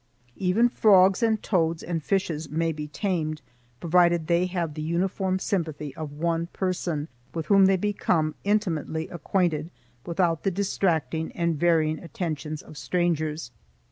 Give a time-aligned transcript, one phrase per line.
[0.37, 3.39] Even frogs and toads and fishes may be tamed,
[3.79, 9.69] provided they have the uniform sympathy of one person, with whom they become intimately acquainted
[10.03, 13.51] without the distracting and varying attentions of strangers.